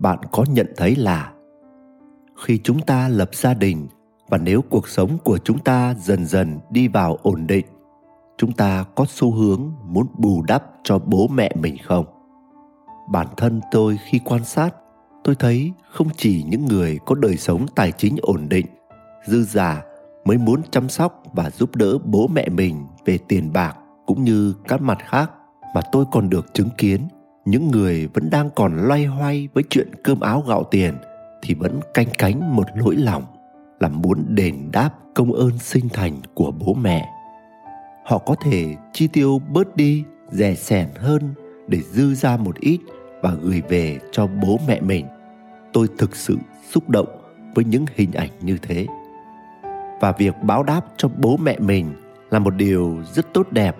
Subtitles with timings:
[0.00, 1.32] bạn có nhận thấy là
[2.46, 3.88] khi chúng ta lập gia đình
[4.28, 7.66] và nếu cuộc sống của chúng ta dần dần đi vào ổn định,
[8.38, 12.04] chúng ta có xu hướng muốn bù đắp cho bố mẹ mình không?
[13.10, 14.74] Bản thân tôi khi quan sát,
[15.24, 18.66] tôi thấy không chỉ những người có đời sống tài chính ổn định,
[19.26, 19.82] dư giả
[20.24, 24.54] mới muốn chăm sóc và giúp đỡ bố mẹ mình về tiền bạc cũng như
[24.68, 25.30] các mặt khác
[25.74, 27.00] mà tôi còn được chứng kiến
[27.50, 30.94] những người vẫn đang còn loay hoay với chuyện cơm áo gạo tiền
[31.42, 33.22] thì vẫn canh cánh một nỗi lòng
[33.80, 37.08] là muốn đền đáp công ơn sinh thành của bố mẹ.
[38.04, 41.34] Họ có thể chi tiêu bớt đi, rẻ sẻn hơn
[41.68, 42.78] để dư ra một ít
[43.22, 45.06] và gửi về cho bố mẹ mình.
[45.72, 46.36] Tôi thực sự
[46.70, 47.08] xúc động
[47.54, 48.86] với những hình ảnh như thế.
[50.00, 51.92] Và việc báo đáp cho bố mẹ mình
[52.30, 53.76] là một điều rất tốt đẹp.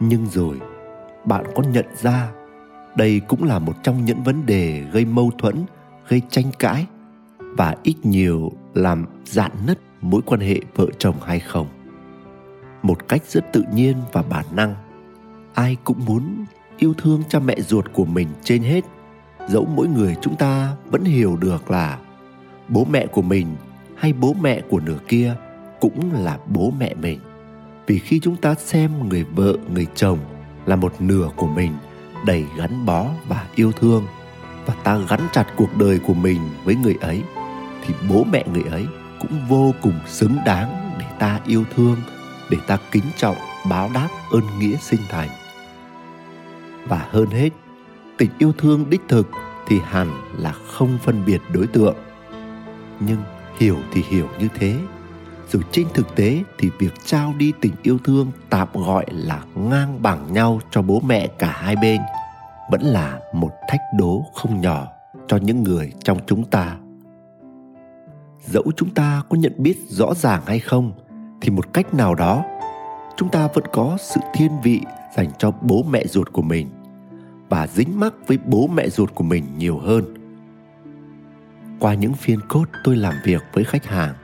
[0.00, 0.60] Nhưng rồi,
[1.24, 2.32] bạn có nhận ra
[2.96, 5.64] đây cũng là một trong những vấn đề gây mâu thuẫn,
[6.08, 6.86] gây tranh cãi
[7.38, 11.66] và ít nhiều làm dạn nứt mối quan hệ vợ chồng hay không.
[12.82, 14.74] Một cách rất tự nhiên và bản năng,
[15.54, 16.44] ai cũng muốn
[16.78, 18.84] yêu thương cha mẹ ruột của mình trên hết,
[19.48, 21.98] dẫu mỗi người chúng ta vẫn hiểu được là
[22.68, 23.46] bố mẹ của mình
[23.96, 25.34] hay bố mẹ của nửa kia
[25.80, 27.20] cũng là bố mẹ mình.
[27.86, 30.18] Vì khi chúng ta xem người vợ, người chồng
[30.66, 31.72] là một nửa của mình
[32.26, 34.06] đầy gắn bó và yêu thương.
[34.66, 37.22] Và ta gắn chặt cuộc đời của mình với người ấy,
[37.86, 38.86] thì bố mẹ người ấy
[39.20, 41.96] cũng vô cùng xứng đáng để ta yêu thương,
[42.50, 43.36] để ta kính trọng,
[43.70, 45.28] báo đáp ơn nghĩa sinh thành.
[46.88, 47.50] Và hơn hết,
[48.16, 49.28] tình yêu thương đích thực
[49.66, 51.96] thì hẳn là không phân biệt đối tượng.
[53.00, 53.22] Nhưng
[53.58, 54.76] hiểu thì hiểu như thế
[55.52, 60.02] dù trên thực tế thì việc trao đi tình yêu thương tạm gọi là ngang
[60.02, 62.00] bằng nhau cho bố mẹ cả hai bên
[62.70, 64.88] vẫn là một thách đố không nhỏ
[65.26, 66.76] cho những người trong chúng ta.
[68.44, 70.92] Dẫu chúng ta có nhận biết rõ ràng hay không,
[71.40, 72.44] thì một cách nào đó,
[73.16, 74.80] chúng ta vẫn có sự thiên vị
[75.16, 76.70] dành cho bố mẹ ruột của mình
[77.48, 80.04] và dính mắc với bố mẹ ruột của mình nhiều hơn.
[81.80, 84.14] Qua những phiên cốt tôi làm việc với khách hàng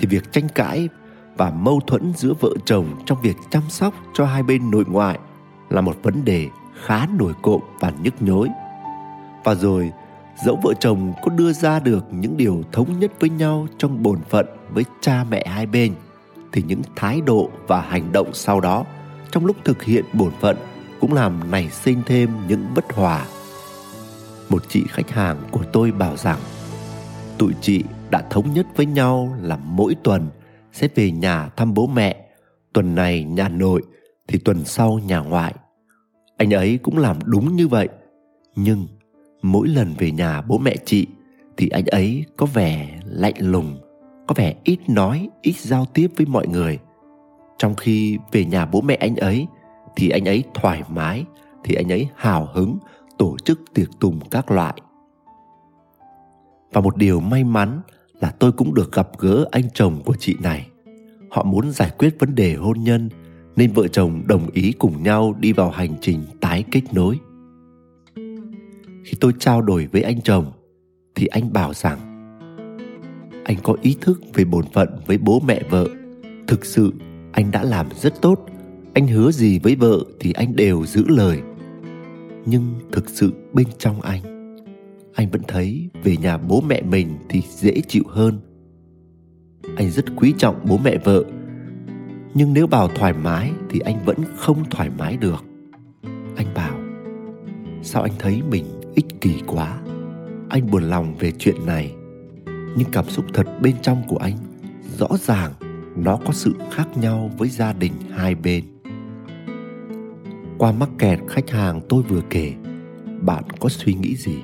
[0.00, 0.88] thì việc tranh cãi
[1.36, 5.18] và mâu thuẫn giữa vợ chồng trong việc chăm sóc cho hai bên nội ngoại
[5.70, 6.48] là một vấn đề
[6.84, 8.48] khá nổi cộm và nhức nhối.
[9.44, 9.92] Và rồi,
[10.44, 14.18] dẫu vợ chồng có đưa ra được những điều thống nhất với nhau trong bổn
[14.28, 15.94] phận với cha mẹ hai bên,
[16.52, 18.84] thì những thái độ và hành động sau đó
[19.30, 20.56] trong lúc thực hiện bổn phận
[21.00, 23.26] cũng làm nảy sinh thêm những bất hòa.
[24.48, 26.38] Một chị khách hàng của tôi bảo rằng,
[27.38, 30.28] tụi chị đã thống nhất với nhau là mỗi tuần
[30.72, 32.26] sẽ về nhà thăm bố mẹ.
[32.72, 33.82] Tuần này nhà nội
[34.28, 35.54] thì tuần sau nhà ngoại.
[36.36, 37.88] Anh ấy cũng làm đúng như vậy.
[38.56, 38.86] Nhưng
[39.42, 41.06] mỗi lần về nhà bố mẹ chị
[41.56, 43.78] thì anh ấy có vẻ lạnh lùng,
[44.26, 46.78] có vẻ ít nói, ít giao tiếp với mọi người.
[47.58, 49.46] Trong khi về nhà bố mẹ anh ấy
[49.96, 51.24] thì anh ấy thoải mái,
[51.64, 52.78] thì anh ấy hào hứng
[53.18, 54.74] tổ chức tiệc tùng các loại.
[56.72, 57.80] Và một điều may mắn
[58.20, 60.68] là tôi cũng được gặp gỡ anh chồng của chị này.
[61.30, 63.08] Họ muốn giải quyết vấn đề hôn nhân,
[63.56, 67.18] nên vợ chồng đồng ý cùng nhau đi vào hành trình tái kết nối.
[69.04, 70.52] Khi tôi trao đổi với anh chồng,
[71.14, 71.98] thì anh bảo rằng,
[73.44, 75.88] anh có ý thức về bổn phận với bố mẹ vợ.
[76.46, 76.92] Thực sự,
[77.32, 78.46] anh đã làm rất tốt.
[78.94, 81.40] Anh hứa gì với vợ thì anh đều giữ lời.
[82.46, 84.39] Nhưng thực sự bên trong anh
[85.20, 88.40] anh vẫn thấy về nhà bố mẹ mình thì dễ chịu hơn.
[89.76, 91.24] Anh rất quý trọng bố mẹ vợ,
[92.34, 95.44] nhưng nếu bảo thoải mái thì anh vẫn không thoải mái được.
[96.36, 96.78] Anh bảo,
[97.82, 98.64] sao anh thấy mình
[98.94, 99.80] ích kỷ quá?
[100.48, 101.92] Anh buồn lòng về chuyện này,
[102.46, 104.36] nhưng cảm xúc thật bên trong của anh
[104.98, 105.52] rõ ràng
[105.96, 108.64] nó có sự khác nhau với gia đình hai bên.
[110.58, 112.54] Qua mắc kẹt khách hàng tôi vừa kể,
[113.22, 114.36] bạn có suy nghĩ gì?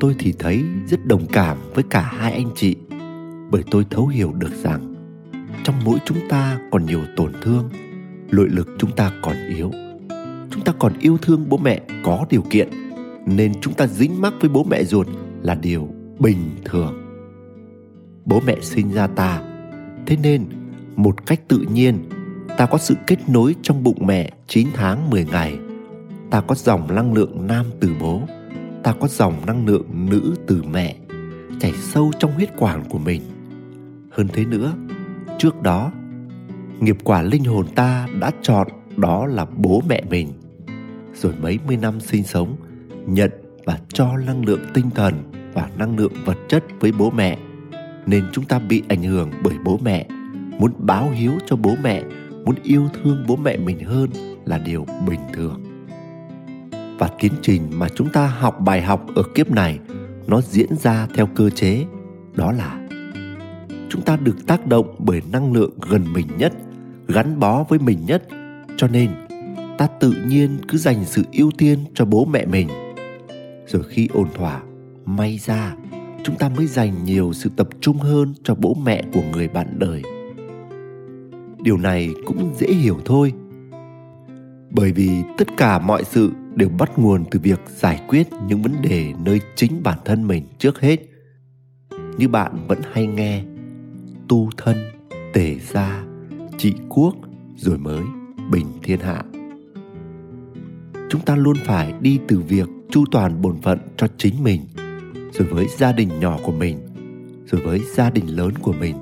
[0.00, 2.76] Tôi thì thấy rất đồng cảm với cả hai anh chị,
[3.50, 4.94] bởi tôi thấu hiểu được rằng
[5.64, 7.70] trong mỗi chúng ta còn nhiều tổn thương,
[8.30, 9.70] nội lực chúng ta còn yếu.
[10.50, 12.68] Chúng ta còn yêu thương bố mẹ có điều kiện,
[13.26, 15.06] nên chúng ta dính mắc với bố mẹ ruột
[15.42, 15.88] là điều
[16.18, 16.94] bình thường.
[18.24, 19.42] Bố mẹ sinh ra ta,
[20.06, 20.44] thế nên
[20.96, 21.98] một cách tự nhiên,
[22.58, 25.58] ta có sự kết nối trong bụng mẹ 9 tháng 10 ngày.
[26.30, 28.22] Ta có dòng năng lượng nam từ bố
[28.86, 30.96] ta có dòng năng lượng nữ từ mẹ
[31.60, 33.22] chảy sâu trong huyết quản của mình.
[34.10, 34.72] Hơn thế nữa,
[35.38, 35.92] trước đó,
[36.80, 40.32] nghiệp quả linh hồn ta đã chọn đó là bố mẹ mình.
[41.14, 42.56] Rồi mấy mươi năm sinh sống,
[43.06, 43.30] nhận
[43.64, 45.14] và cho năng lượng tinh thần
[45.54, 47.38] và năng lượng vật chất với bố mẹ,
[48.06, 50.06] nên chúng ta bị ảnh hưởng bởi bố mẹ.
[50.58, 52.02] Muốn báo hiếu cho bố mẹ,
[52.44, 54.10] muốn yêu thương bố mẹ mình hơn
[54.44, 55.65] là điều bình thường
[57.20, 59.78] tiến trình mà chúng ta học bài học ở kiếp này,
[60.26, 61.84] nó diễn ra theo cơ chế,
[62.34, 62.88] đó là
[63.88, 66.52] chúng ta được tác động bởi năng lượng gần mình nhất,
[67.08, 68.28] gắn bó với mình nhất.
[68.76, 69.10] Cho nên,
[69.78, 72.68] ta tự nhiên cứ dành sự ưu tiên cho bố mẹ mình.
[73.66, 74.62] Rồi khi ổn thỏa,
[75.04, 75.74] may ra,
[76.24, 79.66] chúng ta mới dành nhiều sự tập trung hơn cho bố mẹ của người bạn
[79.78, 80.02] đời.
[81.62, 83.32] Điều này cũng dễ hiểu thôi.
[84.70, 88.82] Bởi vì tất cả mọi sự đều bắt nguồn từ việc giải quyết những vấn
[88.82, 90.96] đề nơi chính bản thân mình trước hết.
[92.18, 93.44] Như bạn vẫn hay nghe,
[94.28, 94.76] tu thân
[95.32, 96.04] tề gia,
[96.58, 97.14] trị quốc,
[97.56, 98.02] rồi mới
[98.50, 99.22] bình thiên hạ.
[101.10, 104.60] Chúng ta luôn phải đi từ việc chu toàn bổn phận cho chính mình,
[105.32, 106.78] rồi với gia đình nhỏ của mình,
[107.46, 108.96] rồi với gia đình lớn của mình,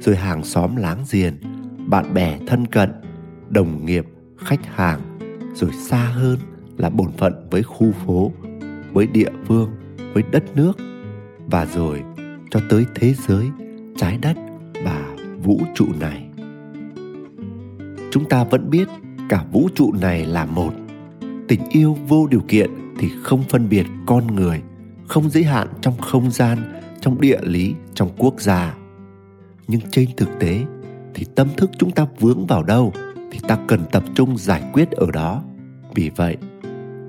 [0.00, 1.34] rồi hàng xóm láng giềng,
[1.86, 2.90] bạn bè thân cận,
[3.48, 4.06] đồng nghiệp,
[4.38, 5.00] khách hàng,
[5.54, 6.38] rồi xa hơn
[6.76, 8.32] là bổn phận với khu phố,
[8.92, 9.70] với địa phương,
[10.14, 10.72] với đất nước,
[11.46, 12.02] và rồi
[12.50, 13.46] cho tới thế giới,
[13.96, 14.36] trái đất
[14.84, 16.26] và vũ trụ này.
[18.10, 18.88] Chúng ta vẫn biết
[19.28, 20.74] cả vũ trụ này là một.
[21.48, 24.62] Tình yêu vô điều kiện thì không phân biệt con người,
[25.08, 26.58] không giới hạn trong không gian,
[27.00, 28.74] trong địa lý, trong quốc gia.
[29.68, 30.60] Nhưng trên thực tế
[31.14, 32.92] thì tâm thức chúng ta vướng vào đâu
[33.32, 35.42] thì ta cần tập trung giải quyết ở đó.
[35.94, 36.36] Vì vậy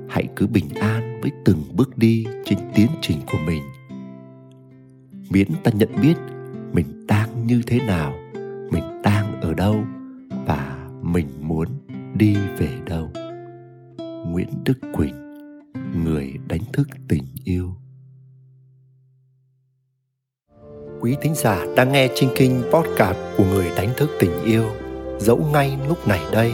[0.09, 3.63] hãy cứ bình an với từng bước đi trên tiến trình của mình.
[5.29, 6.15] Miễn ta nhận biết
[6.73, 8.13] mình đang như thế nào,
[8.71, 9.83] mình đang ở đâu
[10.45, 11.67] và mình muốn
[12.15, 13.09] đi về đâu.
[14.27, 15.33] Nguyễn đức quỳnh,
[16.03, 17.73] người đánh thức tình yêu.
[21.01, 24.63] Quý thính giả đang nghe trên kinh podcast của người đánh thức tình yêu,
[25.19, 26.53] dẫu ngay lúc này đây